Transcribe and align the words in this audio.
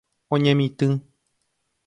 Oñemitỹ. 0.35 0.87